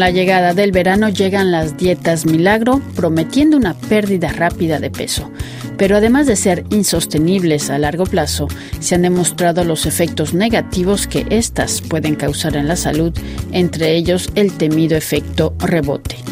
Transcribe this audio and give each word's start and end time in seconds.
la 0.00 0.10
llegada 0.10 0.54
del 0.54 0.72
verano 0.72 1.10
llegan 1.10 1.52
las 1.52 1.76
dietas 1.76 2.24
milagro, 2.24 2.80
prometiendo 2.96 3.58
una 3.58 3.74
pérdida 3.74 4.32
rápida 4.32 4.80
de 4.80 4.90
peso. 4.90 5.30
Pero 5.76 5.98
además 5.98 6.26
de 6.26 6.36
ser 6.36 6.64
insostenibles 6.70 7.68
a 7.68 7.78
largo 7.78 8.04
plazo, 8.04 8.48
se 8.80 8.94
han 8.94 9.02
demostrado 9.02 9.62
los 9.62 9.84
efectos 9.84 10.32
negativos 10.32 11.06
que 11.06 11.26
éstas 11.28 11.82
pueden 11.82 12.16
causar 12.16 12.56
en 12.56 12.66
la 12.66 12.76
salud, 12.76 13.12
entre 13.52 13.94
ellos 13.94 14.30
el 14.34 14.52
temido 14.52 14.96
efecto 14.96 15.54
rebote 15.58 16.29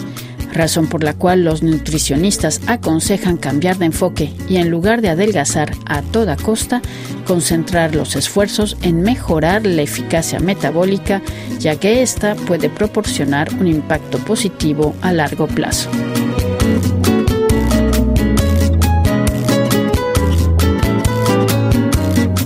razón 0.58 0.88
por 0.88 1.02
la 1.02 1.14
cual 1.14 1.44
los 1.44 1.62
nutricionistas 1.62 2.60
aconsejan 2.66 3.38
cambiar 3.38 3.78
de 3.78 3.86
enfoque 3.86 4.32
y 4.48 4.56
en 4.56 4.70
lugar 4.70 5.00
de 5.00 5.08
adelgazar 5.08 5.72
a 5.86 6.02
toda 6.02 6.36
costa, 6.36 6.82
concentrar 7.26 7.94
los 7.94 8.16
esfuerzos 8.16 8.76
en 8.82 9.00
mejorar 9.00 9.64
la 9.64 9.82
eficacia 9.82 10.40
metabólica, 10.40 11.22
ya 11.58 11.76
que 11.76 12.02
ésta 12.02 12.34
puede 12.34 12.68
proporcionar 12.68 13.48
un 13.54 13.66
impacto 13.66 14.18
positivo 14.18 14.94
a 15.00 15.12
largo 15.12 15.46
plazo. 15.46 15.88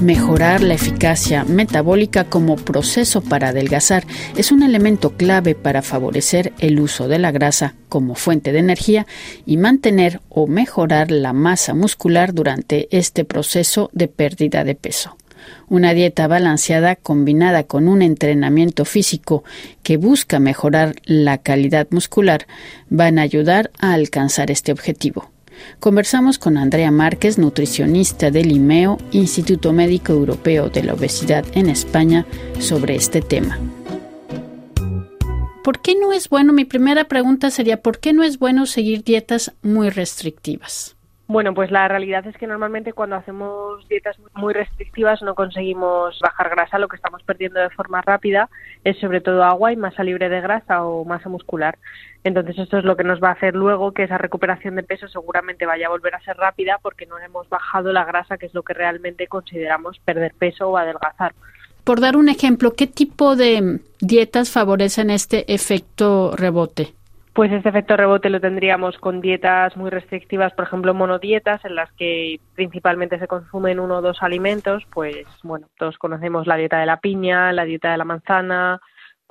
Mejorar 0.03 0.65
la 0.65 0.75
eficacia 0.75 1.45
metabólica 1.45 2.25
como 2.25 2.57
proceso 2.57 3.21
para 3.21 3.51
adelgazar 3.51 4.05
es 4.37 4.51
un 4.51 4.65
elemento 4.65 5.13
clave 5.17 5.55
para 5.55 5.81
favorecer 5.81 6.53
el 6.59 6.81
uso 6.81 7.07
de 7.07 7.21
la 7.21 7.31
grasa 7.31 7.77
como 7.89 8.17
fuente 8.17 8.51
de 8.51 8.59
energía 8.59 9.07
y 9.47 9.59
mantener 9.59 10.21
o 10.29 10.49
mejorar 10.49 11.13
la 11.13 11.33
masa 11.33 11.73
muscular 11.73 12.35
durante 12.35 12.89
este 12.91 13.25
proceso 13.25 13.91
de 13.93 14.09
pérdida 14.09 14.65
de 14.65 14.75
peso. 14.75 15.17
Una 15.69 15.95
dieta 15.95 16.27
balanceada 16.27 16.97
combinada 16.97 17.63
con 17.63 17.87
un 17.87 18.03
entrenamiento 18.03 18.85
físico 18.85 19.45
que 19.85 19.99
busca 19.99 20.41
mejorar 20.41 20.97
la 21.05 21.39
calidad 21.39 21.87
muscular 21.91 22.49
van 22.91 23.21
a 23.21 23.23
ayudar 23.23 23.71
a 23.79 23.93
alcanzar 23.93 24.51
este 24.51 24.73
objetivo. 24.73 25.32
Conversamos 25.81 26.39
con 26.39 26.57
Andrea 26.57 26.91
Márquez, 26.91 27.39
nutricionista 27.39 28.31
del 28.31 28.53
IMEO, 28.53 28.99
Instituto 29.13 29.73
Médico 29.73 30.13
Europeo 30.13 30.69
de 30.69 30.83
la 30.85 30.95
Obesidad 30.95 31.45
en 31.55 31.69
España, 31.69 32.27
sobre 32.59 32.95
este 32.95 33.21
tema. 33.21 33.59
¿Por 35.63 35.81
qué 35.81 35.95
no 35.95 36.13
es 36.13 36.29
bueno? 36.29 36.53
Mi 36.53 36.65
primera 36.65 37.05
pregunta 37.05 37.51
sería, 37.51 37.81
¿por 37.81 38.01
qué 38.01 38.13
no 38.13 38.25
es 38.25 38.39
bueno 38.39 38.67
seguir 38.67 39.05
dietas 39.05 39.53
muy 39.63 39.91
restrictivas? 39.91 40.97
Bueno, 41.33 41.55
pues 41.55 41.71
la 41.71 41.89
realidad 41.89 42.27
es 42.27 42.37
que 42.37 42.47
normalmente 42.47 42.93
cuando 42.93 43.17
hacemos 43.17 43.89
dietas 43.89 44.19
muy 44.35 44.53
restrictivas 44.53 45.23
no 45.23 45.35
conseguimos 45.35 46.19
bajar 46.21 46.51
grasa, 46.51 46.79
lo 46.79 46.89
que 46.89 46.97
estamos 46.97 47.23
perdiendo 47.23 47.59
de 47.59 47.71
forma 47.71 48.03
rápida 48.03 48.51
es 48.85 48.99
sobre 48.99 49.23
todo 49.23 49.43
agua 49.43 49.73
y 49.73 49.77
masa 49.77 50.05
libre 50.05 50.29
de 50.29 50.43
grasa 50.43 50.85
o 50.85 51.07
masa 51.07 51.31
muscular. 51.31 51.79
Entonces 52.23 52.59
esto 52.59 52.77
es 52.77 52.85
lo 52.85 52.99
que 52.99 53.05
nos 53.05 53.19
va 53.19 53.31
a 53.31 53.33
hacer 53.33 53.55
luego 53.55 53.93
que 53.93 54.03
esa 54.03 54.19
recuperación 54.19 54.77
de 54.77 54.83
peso 54.83 55.09
seguramente 55.09 55.65
vaya 55.65 55.87
a 55.87 55.91
volver 55.91 56.15
a 56.15 56.21
ser 56.21 56.37
rápida 56.37 56.79
porque 56.83 57.07
no 57.07 57.19
hemos 57.19 57.49
bajado 57.49 57.95
la 57.95 58.05
grasa, 58.05 58.37
que 58.37 58.45
es 58.45 58.53
lo 58.53 58.63
que 58.63 58.75
realmente 58.75 59.27
consideramos 59.27 59.99
perder 60.01 60.35
peso 60.39 60.69
o 60.69 60.77
adelgazar. 60.77 61.33
Por 61.83 62.01
dar 62.01 62.19
un 62.19 62.29
ejemplo, 62.29 62.75
¿qué 62.75 62.87
tipo 62.87 63.37
de 63.37 63.81
dietas 64.03 64.51
favorecen 64.51 65.09
este 65.09 65.51
efecto 65.55 66.37
rebote? 66.37 66.93
Pues 67.35 67.51
este 67.51 67.71
efecto 67.71 67.97
rebote 67.97 68.29
lo 68.29 68.41
tendríamos 68.41 68.99
con 68.99 69.23
dietas 69.23 69.75
muy 69.75 69.89
restrictivas, 69.89 70.53
por 70.53 70.67
ejemplo, 70.67 70.93
monodietas, 70.93 71.65
en 71.65 71.77
las 71.77 71.91
que 71.93 72.41
principalmente 72.55 73.19
se 73.19 73.27
consumen 73.27 73.81
uno 73.81 73.99
o 73.99 74.03
dos 74.03 74.23
alimentos, 74.23 74.85
pues 74.93 75.27
bueno, 75.43 75.69
todos 75.79 75.97
conocemos 75.97 76.47
la 76.47 76.57
dieta 76.57 76.79
de 76.79 76.87
la 76.87 77.01
piña, 77.01 77.51
la 77.53 77.65
dieta 77.65 77.91
de 77.91 77.97
la 77.97 78.05
manzana, 78.05 78.83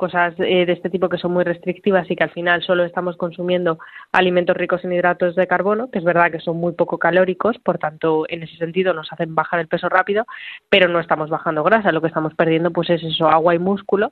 cosas 0.02 0.34
eh, 0.40 0.66
de 0.66 0.74
este 0.74 0.90
tipo 0.90 1.10
que 1.10 1.20
son 1.20 1.32
muy 1.32 1.44
restrictivas 1.44 2.10
y 2.10 2.16
que 2.16 2.24
al 2.24 2.32
final 2.32 2.64
solo 2.64 2.84
estamos 2.86 3.18
consumiendo 3.18 3.78
alimentos 4.12 4.58
ricos 4.58 4.84
en 4.84 4.94
hidratos 4.94 5.36
de 5.36 5.46
carbono, 5.46 5.92
que 5.92 6.00
es 6.00 6.04
verdad 6.04 6.32
que 6.32 6.40
son 6.40 6.58
muy 6.58 6.74
poco 6.74 6.98
calóricos, 6.98 7.60
por 7.60 7.78
tanto, 7.78 8.26
en 8.28 8.42
ese 8.42 8.58
sentido 8.58 8.96
nos 8.96 9.14
hacen 9.14 9.36
bajar 9.36 9.60
el 9.60 9.68
peso 9.68 9.90
rápido, 9.90 10.26
pero 10.72 10.88
no 10.88 11.00
estamos 11.00 11.30
bajando 11.30 11.64
grasa, 11.64 11.92
lo 11.92 12.02
que 12.02 12.08
estamos 12.08 12.34
perdiendo 12.34 12.72
pues 12.72 12.90
es 12.90 13.04
eso, 13.04 13.28
agua 13.30 13.54
y 13.54 13.60
músculo. 13.60 14.12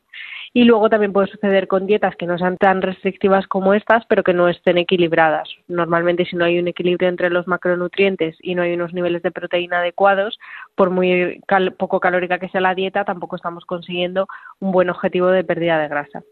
Y 0.53 0.63
luego 0.63 0.89
también 0.89 1.13
puede 1.13 1.27
suceder 1.27 1.67
con 1.67 1.85
dietas 1.85 2.15
que 2.15 2.25
no 2.25 2.37
sean 2.37 2.57
tan 2.57 2.81
restrictivas 2.81 3.47
como 3.47 3.73
estas, 3.73 4.03
pero 4.07 4.23
que 4.23 4.33
no 4.33 4.49
estén 4.49 4.77
equilibradas. 4.77 5.47
Normalmente 5.67 6.25
si 6.25 6.35
no 6.35 6.45
hay 6.45 6.59
un 6.59 6.67
equilibrio 6.67 7.09
entre 7.09 7.29
los 7.29 7.47
macronutrientes 7.47 8.35
y 8.41 8.55
no 8.55 8.63
hay 8.63 8.73
unos 8.73 8.93
niveles 8.93 9.21
de 9.21 9.31
proteína 9.31 9.79
adecuados, 9.79 10.39
por 10.75 10.89
muy 10.89 11.41
poco 11.77 11.99
calórica 11.99 12.39
que 12.39 12.49
sea 12.49 12.61
la 12.61 12.75
dieta, 12.75 13.05
tampoco 13.05 13.35
estamos 13.35 13.65
consiguiendo 13.65 14.27
un 14.59 14.71
buen 14.71 14.89
objetivo 14.89 15.27
de 15.27 15.43
pérdida 15.43 15.79
de 15.79 15.87
grasa. 15.87 16.23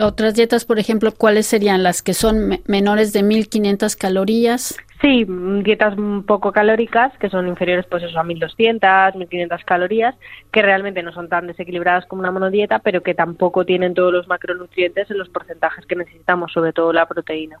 Otras 0.00 0.34
dietas, 0.34 0.64
por 0.64 0.80
ejemplo, 0.80 1.12
¿cuáles 1.12 1.46
serían 1.46 1.84
las 1.84 2.02
que 2.02 2.14
son 2.14 2.60
menores 2.66 3.12
de 3.12 3.22
1500 3.22 3.94
calorías? 3.94 4.76
Sí, 5.00 5.24
mm, 5.24 5.62
dietas 5.62 5.94
poco 6.26 6.52
calóricas, 6.52 7.12
que 7.18 7.28
son 7.28 7.48
inferiores 7.48 7.86
pues 7.90 8.02
eso, 8.02 8.18
a 8.18 8.24
1200, 8.24 9.16
1500 9.16 9.64
calorías, 9.64 10.14
que 10.52 10.62
realmente 10.62 11.02
no 11.02 11.12
son 11.12 11.28
tan 11.28 11.46
desequilibradas 11.46 12.06
como 12.06 12.20
una 12.20 12.30
monodieta, 12.30 12.78
pero 12.78 13.02
que 13.02 13.14
tampoco 13.14 13.64
tienen 13.64 13.94
todos 13.94 14.12
los 14.12 14.28
macronutrientes 14.28 15.10
en 15.10 15.18
los 15.18 15.28
porcentajes 15.28 15.84
que 15.86 15.96
necesitamos, 15.96 16.52
sobre 16.52 16.72
todo 16.72 16.92
la 16.92 17.06
proteína. 17.06 17.58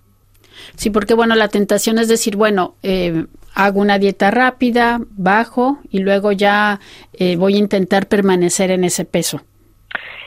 Sí, 0.76 0.90
porque 0.90 1.14
bueno, 1.14 1.34
la 1.34 1.48
tentación 1.48 1.98
es 1.98 2.08
decir, 2.08 2.36
bueno, 2.36 2.76
eh, 2.82 3.26
hago 3.54 3.80
una 3.80 3.98
dieta 3.98 4.30
rápida, 4.30 5.00
bajo 5.10 5.78
y 5.90 5.98
luego 5.98 6.32
ya 6.32 6.80
eh, 7.12 7.36
voy 7.36 7.54
a 7.54 7.58
intentar 7.58 8.06
permanecer 8.06 8.70
en 8.70 8.84
ese 8.84 9.04
peso. 9.04 9.42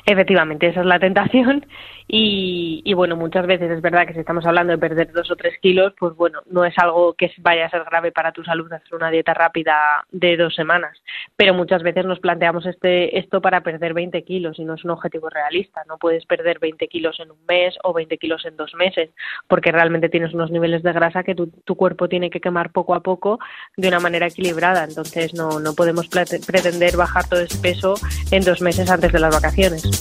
Efectivamente, 0.10 0.68
esa 0.68 0.80
es 0.80 0.86
la 0.86 1.00
tentación 1.00 1.66
y, 2.08 2.94
bueno, 2.94 3.18
muchas 3.18 3.46
veces 3.46 3.70
es 3.70 3.82
verdad 3.82 4.08
que 4.08 4.14
si 4.14 4.22
estamos 4.22 4.46
hablando 4.46 4.72
de 4.72 4.78
perder 4.78 5.12
dos 5.12 5.30
o 5.30 5.36
tres 5.36 5.60
kilos, 5.60 5.94
pues 6.00 6.16
bueno, 6.16 6.40
no 6.50 6.64
es 6.64 6.74
algo 6.78 7.14
que 7.16 7.30
vaya 7.40 7.66
a 7.66 7.70
ser 7.70 7.84
grave 7.84 8.14
para 8.14 8.32
tu 8.32 8.42
salud 8.46 8.72
hacer 8.72 8.96
una 8.96 9.12
dieta 9.12 9.34
rápida 9.34 10.06
de 10.10 10.38
dos 10.38 10.56
semanas, 10.56 10.98
pero 11.36 11.54
muchas 11.54 11.84
veces 11.84 12.06
nos 12.06 12.22
planteamos 12.22 12.66
este, 12.66 13.20
esto 13.20 13.42
para 13.42 13.60
perder 13.60 13.94
20 13.94 14.24
kilos 14.24 14.58
y 14.58 14.64
no 14.64 14.76
es 14.76 14.86
un 14.86 14.92
objetivo 14.92 15.30
realista. 15.30 15.84
No 15.90 15.98
puedes 15.98 16.26
perder 16.26 16.60
20 16.60 16.88
kilos 16.88 17.20
en 17.20 17.32
un 17.32 17.46
mes 17.46 17.76
o 17.84 17.92
20 17.92 18.18
kilos 18.18 18.46
en 18.46 18.56
dos 18.56 18.74
meses, 18.76 19.10
porque 19.50 19.74
realmente 19.74 20.08
tienes 20.08 20.34
unos 20.34 20.52
niveles 20.52 20.84
de 20.84 20.94
grasa 20.94 21.24
que 21.24 21.36
tu, 21.36 21.48
tu 21.48 21.76
cuerpo 21.76 22.08
tiene 22.08 22.30
que 22.30 22.40
quemar 22.40 22.72
poco 22.72 22.96
a 22.96 23.02
poco 23.02 23.40
de 23.76 23.90
una 23.90 24.00
manera 24.00 24.28
equilibrada. 24.28 24.86
Entonces 24.86 25.34
no, 25.34 25.60
no 25.60 25.74
podemos 25.74 26.08
pretender 26.08 26.96
bajar 26.96 27.28
todo 27.28 27.42
ese 27.42 27.62
peso 27.62 27.96
en 28.32 28.46
dos 28.46 28.62
meses 28.62 28.90
antes 28.90 29.12
de 29.12 29.20
las 29.20 29.36
vacaciones. 29.36 29.97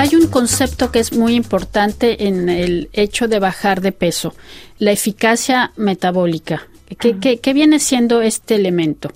Hay 0.00 0.14
un 0.14 0.28
concepto 0.28 0.90
que 0.90 0.98
es 0.98 1.12
muy 1.12 1.34
importante 1.34 2.26
en 2.26 2.48
el 2.48 2.88
hecho 2.94 3.28
de 3.28 3.38
bajar 3.38 3.82
de 3.82 3.92
peso, 3.92 4.34
la 4.78 4.92
eficacia 4.92 5.72
metabólica. 5.76 6.62
¿Qué, 6.98 7.52
viene 7.52 7.78
siendo 7.78 8.22
este 8.22 8.54
elemento? 8.54 9.10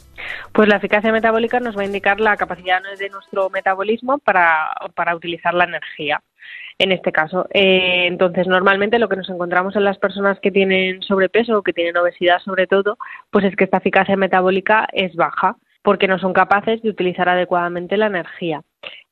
Pues 0.52 0.68
la 0.68 0.76
eficacia 0.76 1.10
metabólica 1.10 1.58
nos 1.58 1.74
va 1.74 1.82
a 1.82 1.86
indicar 1.86 2.20
la 2.20 2.36
capacidad 2.36 2.82
de 2.98 3.08
nuestro 3.08 3.48
metabolismo 3.48 4.18
para, 4.18 4.70
para 4.94 5.16
utilizar 5.16 5.54
la 5.54 5.64
energía 5.64 6.22
en 6.78 6.92
este 6.92 7.12
caso. 7.12 7.46
Eh, 7.52 8.06
entonces, 8.06 8.46
normalmente 8.46 8.98
lo 8.98 9.08
que 9.08 9.16
nos 9.16 9.28
encontramos 9.28 9.76
en 9.76 9.84
las 9.84 9.98
personas 9.98 10.40
que 10.40 10.50
tienen 10.50 11.02
sobrepeso 11.02 11.58
o 11.58 11.62
que 11.62 11.72
tienen 11.72 11.96
obesidad 11.96 12.40
sobre 12.40 12.66
todo, 12.66 12.98
pues 13.30 13.44
es 13.44 13.56
que 13.56 13.64
esta 13.64 13.78
eficacia 13.78 14.16
metabólica 14.16 14.88
es 14.92 15.14
baja 15.14 15.56
porque 15.82 16.08
no 16.08 16.18
son 16.18 16.32
capaces 16.32 16.80
de 16.82 16.88
utilizar 16.88 17.28
adecuadamente 17.28 17.96
la 17.96 18.06
energía. 18.06 18.62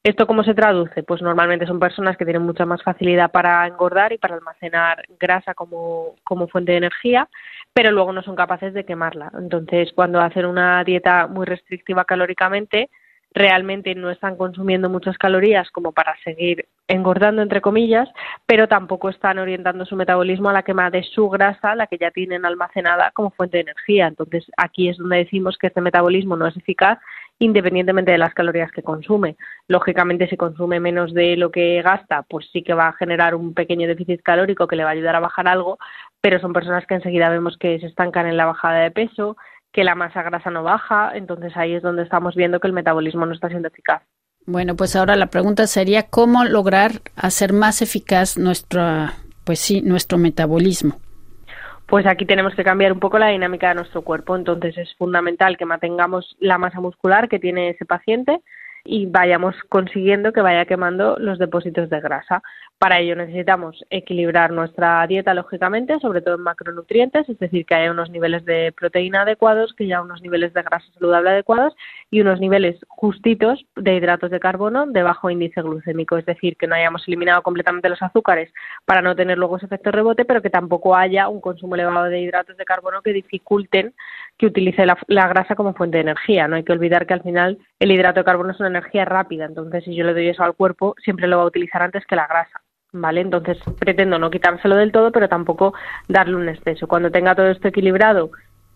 ¿Esto 0.03 0.26
cómo 0.26 0.43
se 0.43 0.54
traduce? 0.54 1.02
Pues 1.02 1.23
normalmente 1.23 1.67
son 1.67 1.79
personas 1.79 2.17
que 2.17 2.25
tienen 2.25 2.43
mucha 2.43 2.67
más 2.67 2.82
facilidad 2.82 3.31
para 3.31 3.67
engordar 3.67 4.12
y 4.12 4.19
para 4.19 4.35
almacenar 4.35 5.05
grasa 5.20 5.55
como, 5.55 6.17
como 6.25 6.49
fuente 6.49 6.73
de 6.73 6.78
energía, 6.78 7.28
pero 7.73 7.93
luego 7.93 8.12
no 8.12 8.23
son 8.23 8.35
capaces 8.35 8.75
de 8.75 8.85
quemarla. 8.85 9.31
Entonces, 9.38 9.93
cuando 9.94 10.20
hacen 10.20 10.46
una 10.46 10.82
dieta 10.82 11.28
muy 11.28 11.46
restrictiva 11.46 12.05
calóricamente, 12.05 12.90
realmente 13.34 13.94
no 13.94 14.11
están 14.11 14.37
consumiendo 14.37 14.88
muchas 14.88 15.19
calorías 15.19 15.70
como 15.70 15.93
para 15.93 16.17
seguir 16.25 16.67
engordando, 16.88 17.43
entre 17.43 17.61
comillas, 17.61 18.08
pero 18.46 18.69
tampoco 18.69 19.08
están 19.08 19.38
orientando 19.38 19.87
su 19.87 19.96
metabolismo 19.96 20.50
a 20.50 20.52
la 20.52 20.62
quema 20.62 20.90
de 20.90 21.02
su 21.02 21.29
grasa, 21.29 21.75
la 21.75 21.87
que 21.87 21.99
ya 21.99 22.11
tienen 22.11 22.44
almacenada 22.44 23.11
como 23.12 23.31
fuente 23.31 23.58
de 23.58 23.62
energía. 23.62 24.08
Entonces, 24.08 24.44
aquí 24.56 24.88
es 24.88 24.99
donde 24.99 25.19
decimos 25.19 25.56
que 25.58 25.69
este 25.69 25.81
metabolismo 25.81 26.37
no 26.37 26.46
es 26.46 26.56
eficaz 26.56 26.99
independientemente 27.38 28.12
de 28.12 28.19
las 28.19 28.34
calorías 28.34 28.70
que 28.70 28.82
consume. 28.82 29.37
Lógicamente, 29.67 30.28
si 30.28 30.37
consume 30.37 30.78
menos 30.78 31.12
de 31.12 31.37
lo 31.37 31.50
que 31.50 31.82
gasta, 31.82 32.23
pues 32.23 32.49
sí 32.52 32.62
que 32.62 32.75
va 32.75 32.88
a 32.88 32.93
generar 32.93 33.35
un 33.35 33.52
pequeño 33.52 33.88
déficit 33.88 34.23
calórico 34.23 34.69
que 34.69 34.76
le 34.76 34.85
va 34.85 34.90
a 34.90 34.93
ayudar 34.93 35.17
a 35.17 35.20
bajar 35.20 35.49
algo, 35.49 35.78
pero 36.20 36.38
son 36.38 36.52
personas 36.52 36.87
que 36.87 36.94
enseguida 36.94 37.31
vemos 37.31 37.56
que 37.58 37.81
se 37.81 37.87
estancan 37.87 38.26
en 38.26 38.37
la 38.37 38.46
bajada 38.46 38.81
de 38.81 38.93
peso, 38.93 39.37
que 39.73 39.85
la 39.85 39.95
masa 39.95 40.23
grasa 40.23 40.51
no 40.51 40.63
baja, 40.63 41.13
entonces 41.15 41.57
ahí 41.57 41.75
es 41.75 41.83
donde 41.83 42.03
estamos 42.03 42.35
viendo 42.35 42.61
que 42.61 42.69
el 42.69 42.75
metabolismo 42.75 43.27
no 43.27 43.33
está 43.33 43.49
siendo 43.49 43.69
eficaz. 43.69 44.03
Bueno, 44.45 44.75
pues 44.77 44.97
ahora 44.97 45.17
la 45.17 45.27
pregunta 45.27 45.67
sería 45.67 46.05
cómo 46.05 46.45
lograr 46.45 47.01
hacer 47.17 47.53
más 47.53 47.81
eficaz 47.81 48.37
nuestro, 48.37 48.83
pues 49.45 49.61
sí, 49.61 49.81
nuestro 49.83 50.19
metabolismo. 50.19 50.97
pues 51.87 52.07
aquí 52.07 52.25
tenemos 52.25 52.55
que 52.55 52.65
cambiar 52.65 52.93
un 52.93 53.01
poco 53.01 53.19
la 53.19 53.29
dinámica 53.29 53.69
de 53.69 53.75
nuestro 53.75 54.03
cuerpo. 54.03 54.35
Entonces 54.35 54.77
es 54.79 54.95
fundamental 54.97 55.57
que 55.59 55.67
mantengamos 55.67 56.37
la 56.41 56.57
masa 56.59 56.81
muscular 56.81 57.29
que 57.29 57.39
tiene 57.39 57.69
ese 57.71 57.85
paciente 57.85 58.41
y 58.84 59.06
vayamos 59.06 59.55
consiguiendo 59.69 60.32
que 60.32 60.40
vaya 60.40 60.64
quemando 60.64 61.17
los 61.19 61.38
depósitos 61.38 61.88
de 61.88 62.00
grasa. 62.00 62.43
Para 62.79 62.99
ello 62.99 63.14
necesitamos 63.14 63.84
equilibrar 63.90 64.50
nuestra 64.50 65.06
dieta, 65.06 65.34
lógicamente, 65.34 66.00
sobre 66.00 66.20
todo 66.20 66.34
en 66.34 66.43
macronutrientes, 66.43 67.29
es 67.29 67.38
decir, 67.38 67.64
que 67.64 67.76
haya 67.76 67.93
unos 67.93 68.11
niveles 68.11 68.44
de 68.44 68.73
proteína 68.73 69.23
adecuados, 69.23 69.73
que 69.75 69.84
haya 69.84 70.02
unos 70.02 70.20
niveles 70.20 70.52
de 70.52 70.62
grasa 70.62 70.87
saludable 70.94 71.31
adecuados 71.31 71.75
y 72.11 72.20
unos 72.20 72.40
niveles 72.40 72.76
justitos 72.88 73.64
de 73.76 73.94
hidratos 73.94 74.31
de 74.31 74.40
carbono 74.40 74.87
de 74.87 75.02
bajo 75.02 75.31
índice 75.31 75.62
glucémico, 75.62 76.19
es 76.19 76.26
decir, 76.26 76.56
que 76.56 76.67
no 76.67 76.75
hayamos 76.75 77.06
eliminado 77.06 77.43
completamente 77.43 77.88
los 77.88 78.02
azúcares 78.02 78.52
para 78.85 79.00
no 79.00 79.14
tener 79.14 79.38
luego 79.38 79.58
ese 79.58 79.67
efecto 79.67 79.93
rebote, 79.93 80.25
pero 80.25 80.43
que 80.43 80.50
tampoco 80.50 80.96
haya 80.96 81.28
un 81.28 81.40
consumo 81.40 81.76
elevado 81.76 82.06
de 82.06 82.20
hidratos 82.20 82.56
de 82.56 82.64
carbono 82.64 83.02
que 83.02 83.12
dificulten 83.12 83.94
que 84.37 84.46
utilice 84.46 84.85
la, 84.87 84.99
la 85.06 85.28
grasa 85.28 85.55
como 85.55 85.75
fuente 85.75 85.99
de 85.99 86.02
energía. 86.02 86.49
No 86.49 86.56
hay 86.56 86.64
que 86.64 86.73
olvidar 86.73 87.06
que 87.06 87.14
al 87.14 87.23
final 87.23 87.58
el 87.78 87.93
hidrato 87.93 88.20
de 88.20 88.25
carbono 88.25 88.50
es 88.50 88.58
una 88.58 88.72
energía 88.73 89.05
rápida, 89.05 89.47
entonces 89.47 89.85
si 89.85 89.95
yo 89.95 90.05
le 90.05 90.13
doy 90.13 90.29
eso 90.29 90.43
al 90.43 90.55
cuerpo, 90.55 90.95
siempre 91.03 91.29
lo 91.29 91.39
va 91.39 91.45
a 91.45 91.47
utilizar 91.47 91.83
antes 91.83 92.05
que 92.07 92.17
la 92.17 92.27
grasa. 92.27 92.61
¿vale? 92.93 93.23
Entonces 93.23 93.59
pretendo 93.79 94.19
no 94.19 94.31
quitárselo 94.31 94.77
del 94.77 94.93
todo, 94.93 95.13
pero 95.13 95.29
tampoco 95.29 95.75
darle 96.09 96.37
un 96.37 96.49
exceso. 96.49 96.87
Cuando 96.87 97.11
tenga 97.11 97.35
todo 97.35 97.49
esto 97.49 97.69
equilibrado, 97.69 98.31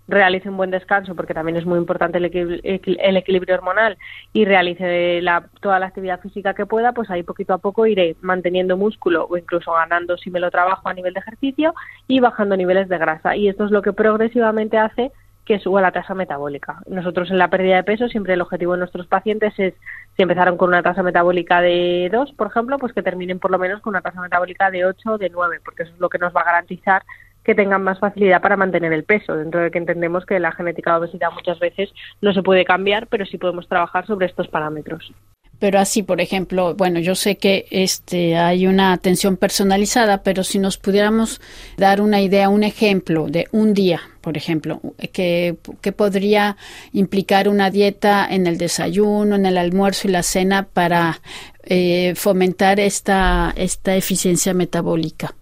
realice 0.09 0.49
un 0.49 0.57
buen 0.57 0.71
descanso, 0.71 1.15
porque 1.15 1.35
también 1.35 1.57
es 1.57 1.67
muy 1.67 1.79
importante 1.79 2.19
el, 2.19 3.17
equilibrio 3.17 3.55
hormonal, 3.55 3.99
y 4.33 4.45
realice 4.45 5.21
toda 5.61 5.79
la 5.79 5.87
actividad 5.87 6.21
física 6.21 6.55
que 6.55 6.67
pueda, 6.67 6.93
pues 6.93 7.11
ahí 7.11 7.23
poquito 7.23 7.55
a 7.55 7.59
poco 7.59 7.87
iré 7.87 8.17
manteniendo 8.21 8.77
músculo 8.77 9.27
o 9.29 9.37
incluso 9.37 9.73
ganando 9.73 10.17
si 10.17 10.31
me 10.31 10.41
lo 10.41 10.51
trabajo 10.51 10.89
a 10.89 10.95
nivel 10.95 11.15
de 11.15 11.21
ejercicio 11.21 11.75
y 12.07 12.21
bajando 12.21 12.57
niveles 12.57 12.89
de 12.89 12.99
grasa. 12.99 13.37
Y 13.37 13.49
esto 13.49 13.65
es 13.65 13.71
lo 13.71 13.83
que 13.83 13.93
progresivamente 13.93 14.79
hace 14.79 15.11
que 15.47 15.61
suba 15.61 15.81
la 15.81 15.93
tasa 15.93 16.15
metabólica. 16.15 16.83
Nosotros 16.87 17.31
en 17.31 17.39
la 17.39 17.49
pérdida 17.49 17.77
de 17.77 17.85
peso 17.85 18.09
siempre 18.09 18.35
el 18.35 18.43
objetivo 18.43 18.73
de 18.73 18.81
nuestros 18.81 19.07
pacientes 19.07 19.55
es 19.59 19.75
si 20.17 20.23
empezaron 20.23 20.57
con 20.57 20.69
una 20.69 20.83
tasa 20.83 21.03
metabólica 21.03 21.61
de 21.61 22.11
2, 22.13 22.33
por 22.33 22.49
ejemplo, 22.49 22.79
pues 22.79 22.93
que 22.93 23.03
terminen 23.03 23.39
por 23.39 23.53
lo 23.53 23.59
menos 23.59 23.81
con 23.81 23.93
una 23.93 24.03
tasa 24.03 24.21
metabólica 24.21 24.71
de 24.71 24.85
8 24.85 25.13
o 25.13 25.19
de 25.19 25.31
9, 25.31 25.61
porque 25.65 25.85
eso 25.85 25.93
es 25.93 26.01
lo 26.01 26.09
que 26.09 26.19
nos 26.19 26.35
va 26.35 26.41
a 26.41 26.47
garantizar 26.47 27.03
que 27.45 27.55
tengan 27.55 27.85
más 27.85 28.01
facilidad 28.01 28.43
para 28.43 28.57
mantener 28.57 28.93
el 28.93 29.05
peso, 29.05 29.37
dentro 29.37 29.61
de 29.61 29.71
que 29.71 29.79
entendemos 29.79 30.27
que 30.27 30.41
la 30.41 30.51
genética 30.51 30.91
de 30.91 30.99
obesidad 30.99 31.31
muchas 31.33 31.61
veces 31.61 31.95
no 32.21 32.33
se 32.33 32.43
puede 32.43 32.65
cambiar, 32.65 33.07
pero 33.07 33.25
sí 33.25 33.39
podemos 33.39 33.69
trabajar 33.69 34.05
sobre 34.05 34.27
estos 34.27 34.49
parámetros. 34.49 35.13
Pero 35.58 35.79
así, 35.79 36.03
por 36.03 36.20
ejemplo, 36.20 36.75
bueno, 36.75 37.00
yo 37.00 37.14
sé 37.14 37.38
que 37.38 37.67
este 37.70 38.37
hay 38.37 38.67
una 38.67 38.93
atención 38.93 39.37
personalizada, 39.37 40.23
pero 40.23 40.44
si 40.44 40.58
nos 40.58 40.76
pudiéramos 40.76 41.41
dar 41.79 42.00
una 42.00 42.20
idea, 42.20 42.49
un 42.50 42.62
ejemplo 42.62 43.26
de 43.29 43.49
un 43.53 43.73
día, 43.73 44.00
por 44.20 44.37
ejemplo, 44.37 44.81
que, 45.12 45.56
podría 45.97 46.56
implicar 46.93 47.49
una 47.49 47.70
dieta 47.70 48.26
en 48.29 48.47
el 48.47 48.58
desayuno, 48.58 49.37
en 49.37 49.47
el 49.47 49.56
almuerzo 49.56 50.08
y 50.08 50.11
la 50.11 50.23
cena 50.23 50.69
para 50.70 51.23
eh, 51.62 52.12
fomentar 52.17 52.79
esta, 52.79 53.55
esta 53.56 53.97
eficiencia 53.97 54.52
metabólica. 54.52 55.35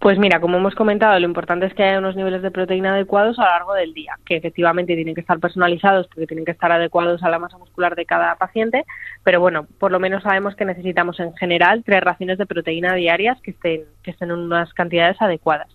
Pues 0.00 0.18
mira, 0.18 0.40
como 0.40 0.56
hemos 0.56 0.74
comentado, 0.74 1.20
lo 1.20 1.26
importante 1.26 1.66
es 1.66 1.74
que 1.74 1.82
haya 1.82 1.98
unos 1.98 2.16
niveles 2.16 2.40
de 2.40 2.50
proteína 2.50 2.94
adecuados 2.94 3.38
a 3.38 3.44
lo 3.44 3.50
largo 3.50 3.74
del 3.74 3.92
día, 3.92 4.14
que 4.24 4.34
efectivamente 4.34 4.94
tienen 4.94 5.14
que 5.14 5.20
estar 5.20 5.38
personalizados 5.38 6.06
porque 6.06 6.26
tienen 6.26 6.46
que 6.46 6.52
estar 6.52 6.72
adecuados 6.72 7.22
a 7.22 7.28
la 7.28 7.38
masa 7.38 7.58
muscular 7.58 7.94
de 7.94 8.06
cada 8.06 8.34
paciente, 8.36 8.86
pero 9.24 9.40
bueno, 9.40 9.66
por 9.78 9.92
lo 9.92 10.00
menos 10.00 10.22
sabemos 10.22 10.56
que 10.56 10.64
necesitamos 10.64 11.20
en 11.20 11.34
general 11.36 11.82
tres 11.84 12.00
raciones 12.00 12.38
de 12.38 12.46
proteína 12.46 12.94
diarias 12.94 13.38
que 13.42 13.50
estén, 13.50 13.82
que 14.02 14.12
estén 14.12 14.30
en 14.30 14.38
unas 14.38 14.72
cantidades 14.72 15.20
adecuadas. 15.20 15.68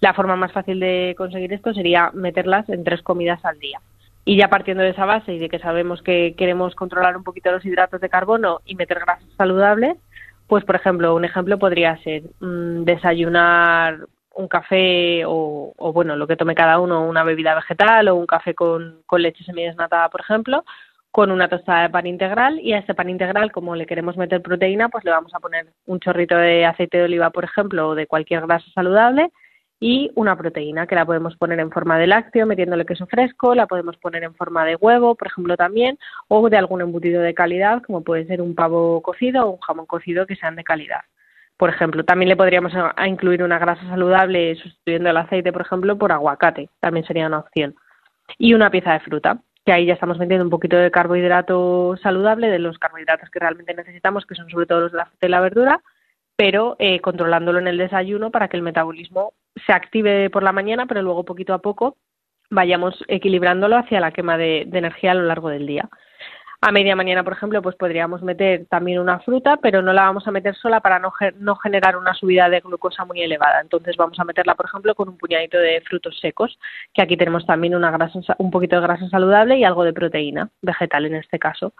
La 0.00 0.12
forma 0.12 0.34
más 0.34 0.50
fácil 0.50 0.80
de 0.80 1.14
conseguir 1.16 1.52
esto 1.52 1.72
sería 1.72 2.10
meterlas 2.12 2.68
en 2.70 2.82
tres 2.82 3.00
comidas 3.02 3.44
al 3.44 3.60
día. 3.60 3.80
Y 4.24 4.36
ya 4.36 4.48
partiendo 4.48 4.82
de 4.82 4.90
esa 4.90 5.04
base 5.04 5.32
y 5.32 5.38
de 5.38 5.48
que 5.48 5.60
sabemos 5.60 6.02
que 6.02 6.34
queremos 6.36 6.74
controlar 6.74 7.16
un 7.16 7.22
poquito 7.22 7.52
los 7.52 7.64
hidratos 7.64 8.00
de 8.00 8.10
carbono 8.10 8.58
y 8.66 8.74
meter 8.74 8.98
grasas 8.98 9.24
saludables, 9.36 9.96
pues, 10.48 10.64
por 10.64 10.76
ejemplo, 10.76 11.14
un 11.14 11.24
ejemplo 11.24 11.58
podría 11.58 11.96
ser 11.98 12.22
mm, 12.40 12.84
desayunar 12.84 13.98
un 14.34 14.48
café 14.48 15.24
o, 15.26 15.74
bueno, 15.92 16.16
lo 16.16 16.26
que 16.26 16.36
tome 16.36 16.54
cada 16.54 16.78
uno, 16.78 17.06
una 17.06 17.24
bebida 17.24 17.54
vegetal 17.54 18.08
o 18.08 18.14
un 18.14 18.26
café 18.26 18.54
con, 18.54 19.02
con 19.04 19.20
leche 19.22 19.44
semidesnatada, 19.44 20.08
por 20.08 20.20
ejemplo, 20.20 20.64
con 21.10 21.30
una 21.32 21.48
tostada 21.48 21.82
de 21.82 21.90
pan 21.90 22.06
integral. 22.06 22.60
Y 22.60 22.72
a 22.72 22.78
ese 22.78 22.94
pan 22.94 23.10
integral, 23.10 23.52
como 23.52 23.74
le 23.74 23.86
queremos 23.86 24.16
meter 24.16 24.40
proteína, 24.40 24.88
pues 24.88 25.04
le 25.04 25.10
vamos 25.10 25.34
a 25.34 25.40
poner 25.40 25.66
un 25.86 26.00
chorrito 26.00 26.36
de 26.36 26.64
aceite 26.64 26.98
de 26.98 27.04
oliva, 27.04 27.30
por 27.30 27.44
ejemplo, 27.44 27.88
o 27.88 27.94
de 27.94 28.06
cualquier 28.06 28.46
grasa 28.46 28.66
saludable 28.74 29.30
y 29.80 30.10
una 30.14 30.36
proteína 30.36 30.86
que 30.86 30.94
la 30.94 31.06
podemos 31.06 31.36
poner 31.36 31.60
en 31.60 31.70
forma 31.70 31.98
de 31.98 32.06
lácteo 32.06 32.46
metiéndole 32.46 32.84
queso 32.84 33.06
fresco, 33.06 33.54
la 33.54 33.66
podemos 33.66 33.96
poner 33.96 34.24
en 34.24 34.34
forma 34.34 34.64
de 34.64 34.76
huevo, 34.76 35.14
por 35.14 35.28
ejemplo, 35.28 35.56
también, 35.56 35.98
o 36.26 36.48
de 36.50 36.56
algún 36.56 36.80
embutido 36.80 37.22
de 37.22 37.34
calidad, 37.34 37.82
como 37.82 38.02
puede 38.02 38.26
ser 38.26 38.42
un 38.42 38.54
pavo 38.54 39.00
cocido 39.02 39.46
o 39.46 39.50
un 39.50 39.60
jamón 39.60 39.86
cocido 39.86 40.26
que 40.26 40.36
sean 40.36 40.56
de 40.56 40.64
calidad. 40.64 41.02
Por 41.56 41.70
ejemplo, 41.70 42.04
también 42.04 42.28
le 42.28 42.36
podríamos 42.36 42.72
incluir 43.06 43.42
una 43.42 43.58
grasa 43.58 43.82
saludable 43.88 44.54
sustituyendo 44.56 45.10
el 45.10 45.16
aceite, 45.16 45.52
por 45.52 45.62
ejemplo, 45.62 45.96
por 45.98 46.12
aguacate, 46.12 46.70
también 46.80 47.06
sería 47.06 47.26
una 47.26 47.40
opción. 47.40 47.74
Y 48.36 48.54
una 48.54 48.70
pieza 48.70 48.92
de 48.92 49.00
fruta, 49.00 49.40
que 49.64 49.72
ahí 49.72 49.86
ya 49.86 49.94
estamos 49.94 50.18
metiendo 50.18 50.44
un 50.44 50.50
poquito 50.50 50.76
de 50.76 50.90
carbohidrato 50.90 51.96
saludable, 52.02 52.48
de 52.48 52.58
los 52.58 52.78
carbohidratos 52.78 53.30
que 53.30 53.38
realmente 53.38 53.74
necesitamos, 53.74 54.24
que 54.26 54.34
son 54.34 54.48
sobre 54.50 54.66
todo 54.66 54.80
los 54.80 54.92
de 54.92 54.98
la 54.98 55.06
fruta 55.06 55.26
y 55.26 55.30
la 55.30 55.40
verdura, 55.40 55.82
pero 56.36 56.76
eh, 56.78 57.00
controlándolo 57.00 57.58
en 57.58 57.66
el 57.66 57.78
desayuno 57.78 58.30
para 58.30 58.46
que 58.46 58.56
el 58.56 58.62
metabolismo 58.62 59.32
se 59.66 59.72
active 59.72 60.30
por 60.30 60.42
la 60.42 60.52
mañana, 60.52 60.86
pero 60.86 61.02
luego 61.02 61.24
poquito 61.24 61.54
a 61.54 61.58
poco 61.58 61.96
vayamos 62.50 63.04
equilibrándolo 63.08 63.76
hacia 63.76 64.00
la 64.00 64.12
quema 64.12 64.36
de, 64.38 64.62
energía 64.62 65.12
a 65.12 65.14
lo 65.14 65.22
largo 65.22 65.48
del 65.48 65.66
día. 65.66 65.88
A 66.60 66.72
media 66.72 66.96
mañana, 66.96 67.22
por 67.22 67.34
ejemplo, 67.34 67.62
pues 67.62 67.76
podríamos 67.76 68.20
meter 68.22 68.66
también 68.68 68.98
una 68.98 69.20
fruta, 69.20 69.58
pero 69.58 69.80
no 69.80 69.92
la 69.92 70.02
vamos 70.02 70.26
a 70.26 70.32
meter 70.32 70.56
sola 70.56 70.80
para 70.80 70.98
no, 70.98 71.12
no, 71.36 71.54
generar 71.54 71.96
una 71.96 72.14
subida 72.14 72.48
de 72.48 72.58
glucosa 72.58 73.04
muy 73.04 73.22
elevada. 73.22 73.60
Entonces 73.60 73.96
vamos 73.96 74.18
a 74.18 74.24
meterla, 74.24 74.56
por 74.56 74.66
ejemplo, 74.66 74.96
con 74.96 75.08
un 75.08 75.16
puñadito 75.16 75.56
de 75.56 75.80
frutos 75.82 76.18
secos, 76.18 76.58
que 76.92 77.02
aquí 77.02 77.16
tenemos 77.16 77.46
también 77.46 77.76
una 77.76 77.92
grasa, 77.92 78.18
un 78.38 78.50
poquito 78.50 78.74
de 78.74 78.82
grasa 78.82 79.08
saludable 79.08 79.56
y 79.56 79.62
algo 79.62 79.84
de 79.84 79.92
proteína 79.92 80.50
vegetal 80.60 81.06
en 81.06 81.14
este 81.14 81.38
caso. 81.38 81.74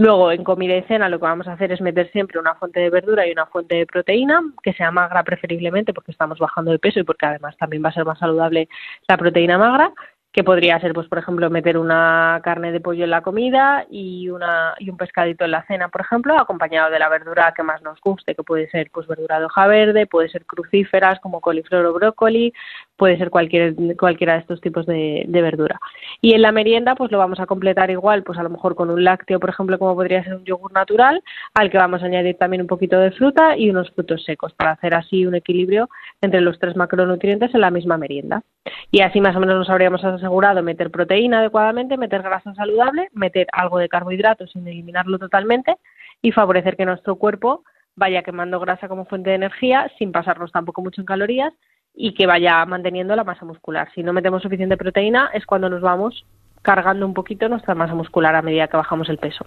Luego, 0.00 0.30
en 0.30 0.44
comida 0.44 0.76
y 0.76 0.82
cena, 0.84 1.08
lo 1.08 1.18
que 1.18 1.24
vamos 1.24 1.48
a 1.48 1.54
hacer 1.54 1.72
es 1.72 1.80
meter 1.80 2.08
siempre 2.12 2.38
una 2.38 2.54
fuente 2.54 2.78
de 2.78 2.88
verdura 2.88 3.26
y 3.26 3.32
una 3.32 3.46
fuente 3.46 3.74
de 3.74 3.86
proteína, 3.86 4.40
que 4.62 4.72
sea 4.72 4.92
magra 4.92 5.24
preferiblemente, 5.24 5.92
porque 5.92 6.12
estamos 6.12 6.38
bajando 6.38 6.70
de 6.70 6.78
peso 6.78 7.00
y 7.00 7.02
porque 7.02 7.26
además 7.26 7.56
también 7.56 7.84
va 7.84 7.88
a 7.88 7.92
ser 7.92 8.04
más 8.04 8.18
saludable 8.20 8.68
la 9.08 9.16
proteína 9.16 9.58
magra 9.58 9.92
que 10.32 10.44
podría 10.44 10.78
ser, 10.78 10.92
pues, 10.92 11.08
por 11.08 11.18
ejemplo, 11.18 11.48
meter 11.48 11.78
una 11.78 12.40
carne 12.44 12.70
de 12.70 12.80
pollo 12.80 13.04
en 13.04 13.10
la 13.10 13.22
comida 13.22 13.86
y, 13.90 14.28
una, 14.28 14.74
y 14.78 14.90
un 14.90 14.96
pescadito 14.96 15.44
en 15.44 15.52
la 15.52 15.64
cena, 15.66 15.88
por 15.88 16.02
ejemplo, 16.02 16.38
acompañado 16.38 16.90
de 16.90 16.98
la 16.98 17.08
verdura 17.08 17.54
que 17.56 17.62
más 17.62 17.80
nos 17.82 17.98
guste, 18.00 18.34
que 18.34 18.42
puede 18.42 18.68
ser, 18.68 18.90
pues, 18.92 19.06
verdura 19.06 19.38
de 19.38 19.46
hoja 19.46 19.66
verde, 19.66 20.06
puede 20.06 20.28
ser 20.28 20.44
crucíferas 20.44 21.18
como 21.20 21.40
coliflor 21.40 21.86
o 21.86 21.94
brócoli, 21.94 22.52
puede 22.96 23.16
ser 23.16 23.30
cualquier, 23.30 23.74
cualquiera 23.96 24.34
de 24.34 24.40
estos 24.40 24.60
tipos 24.60 24.84
de, 24.84 25.24
de, 25.26 25.42
verdura. 25.42 25.80
Y 26.20 26.34
en 26.34 26.42
la 26.42 26.52
merienda, 26.52 26.94
pues, 26.94 27.10
lo 27.10 27.18
vamos 27.18 27.40
a 27.40 27.46
completar 27.46 27.90
igual, 27.90 28.22
pues, 28.22 28.38
a 28.38 28.42
lo 28.42 28.50
mejor 28.50 28.74
con 28.74 28.90
un 28.90 29.02
lácteo, 29.02 29.40
por 29.40 29.50
ejemplo, 29.50 29.78
como 29.78 29.94
podría 29.94 30.22
ser 30.24 30.34
un 30.34 30.44
yogur 30.44 30.72
natural, 30.72 31.22
al 31.54 31.70
que 31.70 31.78
vamos 31.78 32.02
a 32.02 32.06
añadir 32.06 32.36
también 32.36 32.60
un 32.60 32.68
poquito 32.68 32.98
de 32.98 33.12
fruta 33.12 33.56
y 33.56 33.70
unos 33.70 33.90
frutos 33.92 34.24
secos, 34.24 34.52
para 34.52 34.72
hacer 34.72 34.94
así 34.94 35.24
un 35.24 35.36
equilibrio 35.36 35.88
entre 36.20 36.42
los 36.42 36.58
tres 36.58 36.76
macronutrientes 36.76 37.54
en 37.54 37.62
la 37.62 37.70
misma 37.70 37.96
merienda. 37.96 38.42
Y 38.90 39.00
así 39.02 39.20
más 39.20 39.36
o 39.36 39.40
menos 39.40 39.56
nos 39.56 39.68
habríamos 39.68 40.02
asegurado 40.02 40.62
meter 40.62 40.90
proteína 40.90 41.40
adecuadamente, 41.40 41.98
meter 41.98 42.22
grasa 42.22 42.54
saludable, 42.54 43.08
meter 43.12 43.46
algo 43.52 43.78
de 43.78 43.88
carbohidrato 43.88 44.46
sin 44.46 44.66
eliminarlo 44.66 45.18
totalmente 45.18 45.76
y 46.22 46.32
favorecer 46.32 46.76
que 46.76 46.86
nuestro 46.86 47.16
cuerpo 47.16 47.64
vaya 47.96 48.22
quemando 48.22 48.60
grasa 48.60 48.88
como 48.88 49.04
fuente 49.04 49.30
de 49.30 49.36
energía 49.36 49.90
sin 49.98 50.12
pasarnos 50.12 50.52
tampoco 50.52 50.80
mucho 50.80 51.02
en 51.02 51.06
calorías 51.06 51.52
y 51.94 52.14
que 52.14 52.26
vaya 52.26 52.64
manteniendo 52.64 53.14
la 53.16 53.24
masa 53.24 53.44
muscular. 53.44 53.88
Si 53.94 54.02
no 54.02 54.12
metemos 54.12 54.42
suficiente 54.42 54.76
proteína 54.76 55.30
es 55.34 55.44
cuando 55.44 55.68
nos 55.68 55.82
vamos 55.82 56.24
cargando 56.62 57.04
un 57.04 57.14
poquito 57.14 57.48
nuestra 57.48 57.74
masa 57.74 57.94
muscular 57.94 58.34
a 58.34 58.42
medida 58.42 58.68
que 58.68 58.76
bajamos 58.76 59.08
el 59.08 59.18
peso. 59.18 59.46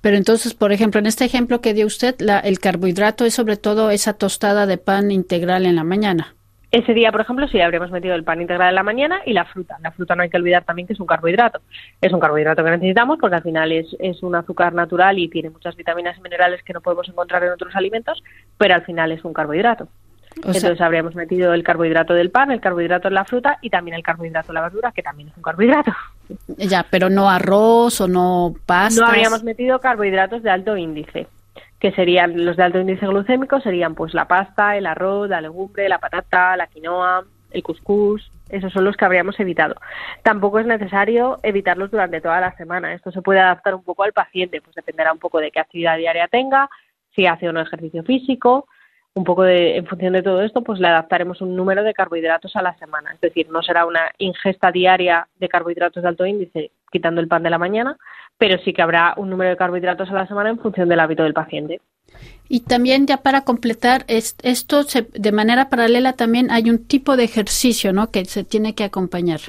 Pero 0.00 0.16
entonces, 0.16 0.54
por 0.54 0.72
ejemplo, 0.72 1.00
en 1.00 1.06
este 1.06 1.24
ejemplo 1.24 1.60
que 1.60 1.74
dio 1.74 1.86
usted, 1.86 2.14
la, 2.20 2.38
el 2.38 2.58
carbohidrato 2.60 3.24
es 3.24 3.34
sobre 3.34 3.56
todo 3.56 3.90
esa 3.90 4.14
tostada 4.14 4.66
de 4.66 4.78
pan 4.78 5.10
integral 5.10 5.66
en 5.66 5.76
la 5.76 5.84
mañana. 5.84 6.35
Ese 6.72 6.94
día, 6.94 7.12
por 7.12 7.20
ejemplo, 7.20 7.46
sí 7.46 7.60
habríamos 7.60 7.90
metido 7.92 8.14
el 8.14 8.24
pan 8.24 8.40
integral 8.40 8.70
en 8.70 8.74
la 8.74 8.82
mañana 8.82 9.20
y 9.24 9.32
la 9.32 9.44
fruta. 9.44 9.78
La 9.82 9.92
fruta 9.92 10.16
no 10.16 10.22
hay 10.22 10.30
que 10.30 10.36
olvidar 10.36 10.64
también 10.64 10.86
que 10.86 10.94
es 10.94 11.00
un 11.00 11.06
carbohidrato. 11.06 11.60
Es 12.00 12.12
un 12.12 12.18
carbohidrato 12.18 12.64
que 12.64 12.70
necesitamos 12.70 13.18
porque 13.20 13.36
al 13.36 13.42
final 13.42 13.70
es, 13.70 13.86
es 14.00 14.22
un 14.22 14.34
azúcar 14.34 14.74
natural 14.74 15.18
y 15.18 15.28
tiene 15.28 15.50
muchas 15.50 15.76
vitaminas 15.76 16.18
y 16.18 16.22
minerales 16.22 16.62
que 16.64 16.72
no 16.72 16.80
podemos 16.80 17.08
encontrar 17.08 17.44
en 17.44 17.52
otros 17.52 17.74
alimentos, 17.76 18.22
pero 18.58 18.74
al 18.74 18.84
final 18.84 19.12
es 19.12 19.24
un 19.24 19.32
carbohidrato. 19.32 19.88
Entonces 20.36 20.80
habríamos 20.80 21.14
metido 21.14 21.54
el 21.54 21.62
carbohidrato 21.62 22.12
del 22.12 22.30
pan, 22.30 22.50
el 22.50 22.60
carbohidrato 22.60 23.08
en 23.08 23.14
la 23.14 23.24
fruta 23.24 23.58
y 23.62 23.70
también 23.70 23.94
el 23.94 24.02
carbohidrato 24.02 24.50
en 24.50 24.54
la 24.54 24.62
verdura, 24.62 24.92
que 24.92 25.02
también 25.02 25.30
es 25.30 25.36
un 25.36 25.42
carbohidrato. 25.42 25.92
Ya, 26.58 26.84
pero 26.90 27.08
no 27.08 27.30
arroz 27.30 28.00
o 28.02 28.08
no 28.08 28.54
pasta. 28.66 29.00
No 29.00 29.06
habríamos 29.06 29.44
metido 29.44 29.78
carbohidratos 29.80 30.42
de 30.42 30.50
alto 30.50 30.76
índice 30.76 31.26
que 31.78 31.92
serían 31.92 32.44
los 32.44 32.56
de 32.56 32.62
alto 32.62 32.80
índice 32.80 33.06
glucémico, 33.06 33.60
serían 33.60 33.94
pues 33.94 34.14
la 34.14 34.26
pasta, 34.26 34.76
el 34.76 34.86
arroz, 34.86 35.28
la 35.28 35.40
legumbre, 35.40 35.88
la 35.88 35.98
patata, 35.98 36.56
la 36.56 36.66
quinoa, 36.66 37.24
el 37.50 37.62
cuscús, 37.62 38.30
esos 38.48 38.72
son 38.72 38.84
los 38.84 38.96
que 38.96 39.04
habríamos 39.04 39.38
evitado. 39.40 39.74
Tampoco 40.22 40.58
es 40.58 40.66
necesario 40.66 41.38
evitarlos 41.42 41.90
durante 41.90 42.20
toda 42.20 42.40
la 42.40 42.56
semana. 42.56 42.92
Esto 42.94 43.10
se 43.10 43.22
puede 43.22 43.40
adaptar 43.40 43.74
un 43.74 43.82
poco 43.82 44.04
al 44.04 44.12
paciente, 44.12 44.60
pues 44.60 44.74
dependerá 44.76 45.12
un 45.12 45.18
poco 45.18 45.40
de 45.40 45.50
qué 45.50 45.60
actividad 45.60 45.96
diaria 45.96 46.28
tenga, 46.28 46.68
si 47.14 47.26
hace 47.26 47.48
o 47.48 47.52
no 47.52 47.60
ejercicio 47.60 48.04
físico, 48.04 48.68
un 49.14 49.24
poco 49.24 49.44
de, 49.44 49.78
en 49.78 49.86
función 49.86 50.12
de 50.12 50.22
todo 50.22 50.42
esto, 50.42 50.62
pues 50.62 50.78
le 50.78 50.88
adaptaremos 50.88 51.40
un 51.40 51.56
número 51.56 51.82
de 51.82 51.94
carbohidratos 51.94 52.54
a 52.54 52.62
la 52.62 52.76
semana. 52.78 53.12
Es 53.14 53.20
decir, 53.20 53.48
no 53.50 53.62
será 53.62 53.86
una 53.86 54.10
ingesta 54.18 54.70
diaria 54.70 55.26
de 55.36 55.48
carbohidratos 55.48 56.02
de 56.02 56.08
alto 56.08 56.26
índice, 56.26 56.70
quitando 56.90 57.20
el 57.20 57.28
pan 57.28 57.42
de 57.42 57.50
la 57.50 57.58
mañana, 57.58 57.96
pero 58.38 58.58
sí 58.64 58.72
que 58.72 58.82
habrá 58.82 59.14
un 59.16 59.30
número 59.30 59.50
de 59.50 59.56
carbohidratos 59.56 60.10
a 60.10 60.14
la 60.14 60.26
semana 60.26 60.50
en 60.50 60.58
función 60.58 60.88
del 60.88 61.00
hábito 61.00 61.22
del 61.22 61.34
paciente. 61.34 61.80
Y 62.48 62.60
también 62.60 63.06
ya 63.06 63.18
para 63.18 63.42
completar 63.42 64.04
esto, 64.08 64.84
de 65.12 65.32
manera 65.32 65.68
paralela 65.68 66.12
también 66.12 66.50
hay 66.50 66.70
un 66.70 66.86
tipo 66.86 67.16
de 67.16 67.24
ejercicio, 67.24 67.92
¿no? 67.92 68.10
Que 68.10 68.24
se 68.24 68.44
tiene 68.44 68.74
que 68.74 68.84
acompañar. 68.84 69.40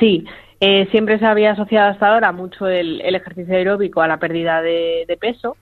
Sí, 0.00 0.24
eh, 0.60 0.88
siempre 0.90 1.18
se 1.18 1.26
había 1.26 1.52
asociado 1.52 1.90
hasta 1.90 2.08
ahora 2.08 2.32
mucho 2.32 2.66
el, 2.66 3.00
ejercicio 3.02 3.54
aeróbico 3.54 4.00
a 4.00 4.08
la 4.08 4.18
pérdida 4.18 4.62
de, 4.62 5.18
peso, 5.20 5.56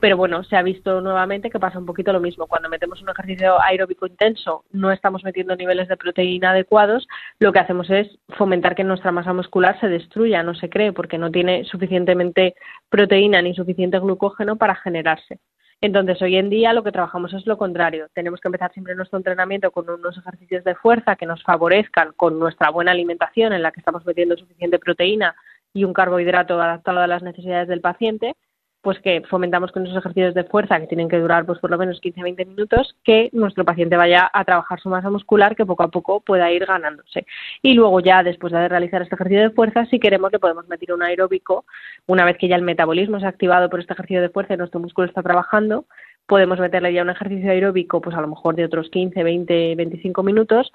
pero 0.00 0.16
bueno, 0.16 0.42
se 0.44 0.56
ha 0.56 0.62
visto 0.62 1.00
nuevamente 1.00 1.50
que 1.50 1.60
pasa 1.60 1.78
un 1.78 1.86
poquito 1.86 2.12
lo 2.12 2.20
mismo. 2.20 2.46
Cuando 2.46 2.68
metemos 2.68 3.02
un 3.02 3.10
ejercicio 3.10 3.60
aeróbico 3.60 4.06
intenso, 4.06 4.64
no 4.72 4.90
estamos 4.90 5.22
metiendo 5.24 5.54
niveles 5.54 5.88
de 5.88 5.96
proteína 5.96 6.50
adecuados, 6.50 7.06
lo 7.38 7.52
que 7.52 7.60
hacemos 7.60 7.90
es 7.90 8.08
fomentar 8.36 8.74
que 8.74 8.84
nuestra 8.84 9.12
masa 9.12 9.32
muscular 9.32 9.78
se 9.80 9.88
destruya, 9.88 10.42
no 10.42 10.54
se 10.54 10.70
cree, 10.70 10.92
porque 10.92 11.18
no 11.18 11.30
tiene 11.30 11.64
suficientemente 11.64 12.54
proteína 12.88 13.42
ni 13.42 13.54
suficiente 13.54 13.98
glucógeno 13.98 14.56
para 14.56 14.74
generarse. 14.74 15.38
Entonces, 15.82 16.20
hoy 16.20 16.36
en 16.36 16.50
día 16.50 16.74
lo 16.74 16.82
que 16.82 16.92
trabajamos 16.92 17.32
es 17.32 17.46
lo 17.46 17.56
contrario. 17.56 18.08
Tenemos 18.12 18.40
que 18.40 18.48
empezar 18.48 18.70
siempre 18.72 18.94
nuestro 18.94 19.18
entrenamiento 19.18 19.70
con 19.70 19.88
unos 19.88 20.16
ejercicios 20.18 20.62
de 20.64 20.74
fuerza 20.74 21.16
que 21.16 21.24
nos 21.24 21.42
favorezcan 21.42 22.12
con 22.16 22.38
nuestra 22.38 22.70
buena 22.70 22.90
alimentación 22.90 23.54
en 23.54 23.62
la 23.62 23.72
que 23.72 23.80
estamos 23.80 24.04
metiendo 24.04 24.36
suficiente 24.36 24.78
proteína 24.78 25.34
y 25.72 25.84
un 25.84 25.94
carbohidrato 25.94 26.60
adaptado 26.60 27.00
a 27.00 27.06
las 27.06 27.22
necesidades 27.22 27.68
del 27.68 27.80
paciente 27.80 28.34
pues 28.82 28.98
que 29.00 29.22
fomentamos 29.28 29.72
con 29.72 29.84
esos 29.84 29.96
ejercicios 29.96 30.34
de 30.34 30.44
fuerza 30.44 30.80
que 30.80 30.86
tienen 30.86 31.08
que 31.08 31.18
durar 31.18 31.44
pues 31.44 31.58
por 31.58 31.70
lo 31.70 31.78
menos 31.78 32.00
15-20 32.00 32.46
minutos 32.46 32.96
que 33.04 33.28
nuestro 33.32 33.64
paciente 33.64 33.96
vaya 33.96 34.30
a 34.32 34.44
trabajar 34.44 34.80
su 34.80 34.88
masa 34.88 35.10
muscular 35.10 35.54
que 35.54 35.66
poco 35.66 35.82
a 35.82 35.88
poco 35.88 36.20
pueda 36.20 36.50
ir 36.50 36.64
ganándose. 36.64 37.26
Y 37.62 37.74
luego 37.74 38.00
ya 38.00 38.22
después 38.22 38.52
de 38.52 38.68
realizar 38.68 39.02
este 39.02 39.14
ejercicio 39.14 39.42
de 39.42 39.50
fuerza 39.50 39.84
si 39.86 40.00
queremos 40.00 40.32
le 40.32 40.38
podemos 40.38 40.66
meter 40.68 40.92
un 40.94 41.02
aeróbico. 41.02 41.64
Una 42.06 42.24
vez 42.24 42.38
que 42.38 42.48
ya 42.48 42.56
el 42.56 42.62
metabolismo 42.62 43.20
se 43.20 43.26
ha 43.26 43.30
activado 43.30 43.68
por 43.68 43.80
este 43.80 43.92
ejercicio 43.92 44.22
de 44.22 44.30
fuerza 44.30 44.54
y 44.54 44.56
nuestro 44.56 44.80
músculo 44.80 45.06
está 45.06 45.22
trabajando 45.22 45.84
podemos 46.30 46.60
meterle 46.60 46.92
ya 46.92 47.02
un 47.02 47.10
ejercicio 47.10 47.50
aeróbico 47.50 48.00
pues 48.00 48.14
a 48.16 48.20
lo 48.20 48.28
mejor 48.28 48.54
de 48.54 48.64
otros 48.64 48.88
15, 48.90 49.24
20, 49.24 49.74
25 49.74 50.22
minutos 50.22 50.70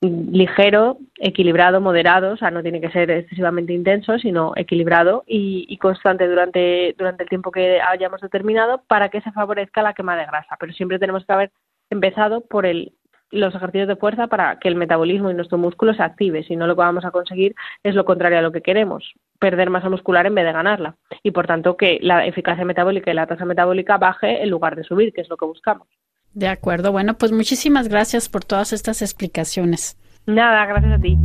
ligero, 0.00 0.98
equilibrado, 1.16 1.80
moderado, 1.80 2.34
o 2.34 2.36
sea, 2.36 2.50
no 2.50 2.62
tiene 2.62 2.80
que 2.80 2.90
ser 2.90 3.10
excesivamente 3.10 3.72
intenso, 3.72 4.18
sino 4.18 4.52
equilibrado 4.54 5.24
y, 5.26 5.76
constante 5.78 6.28
durante, 6.28 6.94
durante 6.96 7.24
el 7.24 7.28
tiempo 7.28 7.50
que 7.50 7.80
hayamos 7.80 8.20
determinado 8.20 8.82
para 8.86 9.08
que 9.08 9.20
se 9.20 9.32
favorezca 9.32 9.82
la 9.82 9.94
quema 9.94 10.16
de 10.16 10.26
grasa. 10.26 10.56
Pero 10.60 10.72
siempre 10.72 10.98
tenemos 10.98 11.24
que 11.26 11.32
haber 11.32 11.50
empezado 11.90 12.42
por 12.42 12.64
el, 12.64 12.92
los 13.30 13.54
ejercicios 13.54 13.88
de 13.88 13.96
fuerza 13.96 14.28
para 14.28 14.58
que 14.60 14.68
el 14.68 14.76
metabolismo 14.76 15.30
y 15.30 15.34
nuestro 15.34 15.58
músculo 15.58 15.92
se 15.94 16.02
active. 16.02 16.44
Si 16.44 16.54
no, 16.54 16.68
lo 16.68 16.76
que 16.76 16.82
vamos 16.82 17.04
a 17.04 17.10
conseguir 17.10 17.56
es 17.82 17.96
lo 17.96 18.04
contrario 18.04 18.38
a 18.38 18.42
lo 18.42 18.52
que 18.52 18.62
queremos, 18.62 19.12
perder 19.40 19.68
masa 19.68 19.88
muscular 19.88 20.26
en 20.26 20.34
vez 20.36 20.44
de 20.44 20.52
ganarla. 20.52 20.94
Y 21.24 21.32
por 21.32 21.48
tanto, 21.48 21.76
que 21.76 21.98
la 22.02 22.24
eficacia 22.24 22.64
metabólica 22.64 23.10
y 23.10 23.14
la 23.14 23.26
tasa 23.26 23.44
metabólica 23.44 23.98
baje 23.98 24.42
en 24.42 24.50
lugar 24.50 24.76
de 24.76 24.84
subir, 24.84 25.12
que 25.12 25.22
es 25.22 25.28
lo 25.28 25.36
que 25.36 25.46
buscamos. 25.46 25.88
De 26.34 26.48
acuerdo. 26.48 26.92
Bueno, 26.92 27.14
pues 27.14 27.32
muchísimas 27.32 27.88
gracias 27.88 28.28
por 28.28 28.44
todas 28.44 28.72
estas 28.72 29.02
explicaciones. 29.02 29.96
Nada, 30.26 30.66
gracias 30.66 30.92
a 30.92 31.00
ti. 31.00 31.18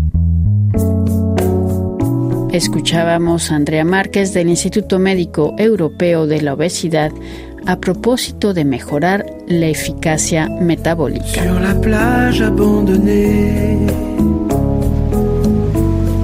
Escuchábamos 2.54 3.52
a 3.52 3.56
Andrea 3.56 3.84
Márquez 3.84 4.34
del 4.34 4.48
Instituto 4.48 5.00
Médico 5.00 5.56
Europeo 5.58 6.28
de 6.28 6.42
la 6.42 6.54
Obesidad 6.54 7.12
a 7.66 7.80
propósito 7.80 8.54
de 8.54 8.64
mejorar 8.64 9.26
la 9.48 9.68
eficacia 9.68 10.48
metabólica. 10.50 11.26
Sur 11.26 11.62
la 11.62 11.74
plage 11.82 12.44
abandonnée, 12.44 13.88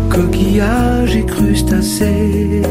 coquillages 0.09 1.15
et 1.15 1.25
crustacés, 1.25 2.61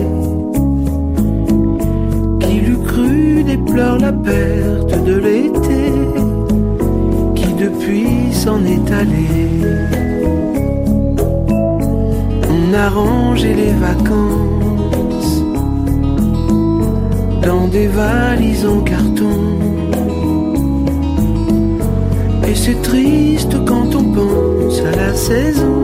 qui 2.41 2.61
l'eût 2.61 2.85
cru 2.87 3.43
déplore 3.43 3.99
la 3.99 4.13
perte 4.13 5.03
de 5.05 5.15
depuis 7.69 8.33
s'en 8.33 8.65
est 8.65 8.91
allé. 8.93 9.29
On 12.55 12.75
a 12.75 12.89
rangé 12.89 13.55
les 13.55 13.75
vacances 13.87 15.43
dans 17.47 17.67
des 17.69 17.89
valises 17.89 18.67
en 18.67 18.81
carton. 18.81 19.39
Et 22.49 22.55
c'est 22.55 22.81
triste 22.83 23.55
quand 23.67 23.95
on 23.95 24.05
pense 24.19 24.81
à 24.81 24.97
la 25.05 25.15
saison 25.15 25.79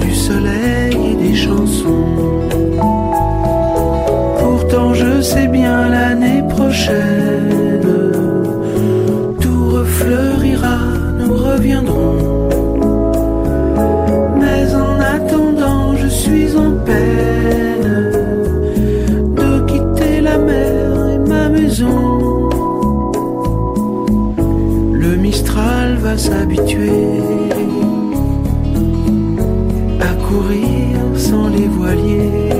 du 0.00 0.12
soleil 0.14 0.96
et 1.10 1.16
des 1.24 1.34
chansons. 1.34 2.06
Pourtant 4.40 4.94
je 4.94 5.20
sais 5.20 5.48
bien 5.48 5.88
l'année 5.88 6.42
prochaine, 6.48 7.15
S'habituer 26.36 26.90
à 30.00 30.12
courir 30.26 30.98
sans 31.16 31.48
les 31.48 31.66
voiliers. 31.66 32.50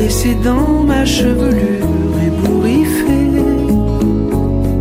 Et 0.00 0.08
c'est 0.08 0.38
dans 0.42 0.82
ma 0.90 1.04
chevelure 1.04 2.16
ébouriffée 2.28 3.30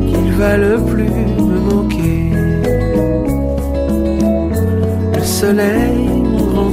qu'il 0.07 0.31
va 0.41 0.57
le 0.57 0.75
plus 0.91 1.21
me 1.49 1.59
manquer. 1.71 2.31
Le 5.17 5.23
soleil 5.23 6.09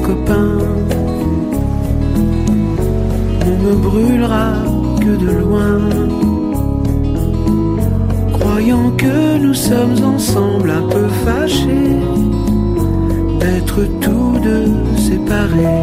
copain 0.06 0.52
ne 3.44 3.52
me 3.64 3.74
brûlera 3.86 4.48
que 5.00 5.12
de 5.24 5.30
loin, 5.42 5.78
croyant 8.56 8.90
que 8.92 9.36
nous 9.36 9.52
sommes 9.52 10.02
ensemble 10.02 10.70
un 10.70 10.88
peu 10.88 11.06
fâchés 11.26 12.00
d'être 13.38 13.84
tous 14.00 14.38
deux 14.38 14.72
séparés. 14.96 15.75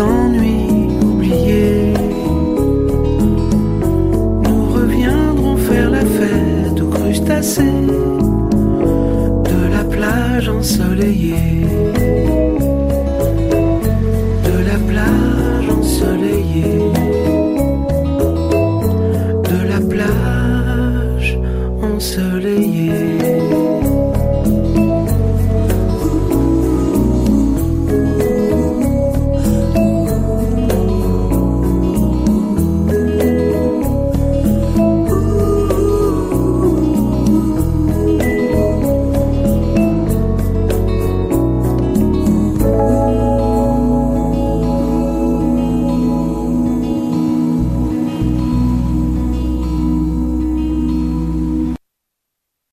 on 0.00 0.29